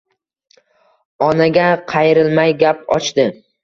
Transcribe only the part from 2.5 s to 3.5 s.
gap ochdi.